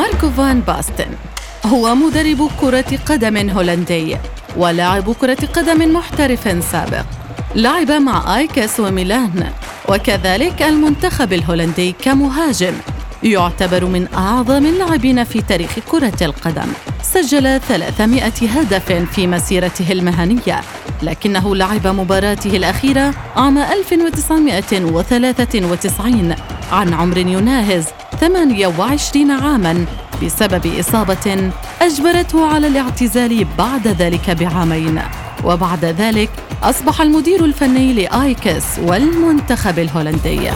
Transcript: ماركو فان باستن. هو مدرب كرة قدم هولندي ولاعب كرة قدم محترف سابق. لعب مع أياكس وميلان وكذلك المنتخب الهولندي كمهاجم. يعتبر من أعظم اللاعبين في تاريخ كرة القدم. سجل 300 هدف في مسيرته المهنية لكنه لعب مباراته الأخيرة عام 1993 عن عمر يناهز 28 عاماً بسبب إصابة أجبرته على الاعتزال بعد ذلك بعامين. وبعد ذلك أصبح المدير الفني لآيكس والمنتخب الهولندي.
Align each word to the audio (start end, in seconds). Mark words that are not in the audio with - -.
ماركو 0.00 0.30
فان 0.30 0.60
باستن. 0.60 1.08
هو 1.66 1.94
مدرب 1.94 2.50
كرة 2.60 2.98
قدم 3.06 3.50
هولندي 3.50 4.16
ولاعب 4.56 5.12
كرة 5.12 5.48
قدم 5.54 5.94
محترف 5.94 6.64
سابق. 6.72 7.04
لعب 7.54 7.92
مع 7.92 8.38
أياكس 8.38 8.80
وميلان 8.80 9.50
وكذلك 9.88 10.62
المنتخب 10.62 11.32
الهولندي 11.32 11.92
كمهاجم. 11.92 12.74
يعتبر 13.22 13.84
من 13.84 14.06
أعظم 14.14 14.66
اللاعبين 14.66 15.24
في 15.24 15.42
تاريخ 15.42 15.78
كرة 15.88 16.22
القدم. 16.22 16.68
سجل 17.02 17.60
300 17.60 18.24
هدف 18.24 18.92
في 18.92 19.26
مسيرته 19.26 19.92
المهنية 19.92 20.60
لكنه 21.02 21.56
لعب 21.56 21.86
مباراته 21.86 22.56
الأخيرة 22.56 23.14
عام 23.36 23.58
1993 23.58 26.34
عن 26.72 26.94
عمر 26.94 27.18
يناهز 27.18 27.84
28 28.20 29.30
عاماً 29.30 29.86
بسبب 30.24 30.66
إصابة 30.80 31.50
أجبرته 31.82 32.46
على 32.46 32.66
الاعتزال 32.66 33.46
بعد 33.58 33.88
ذلك 33.88 34.30
بعامين. 34.30 35.00
وبعد 35.44 35.84
ذلك 35.84 36.30
أصبح 36.62 37.00
المدير 37.00 37.44
الفني 37.44 37.92
لآيكس 37.92 38.64
والمنتخب 38.78 39.78
الهولندي. 39.78 40.50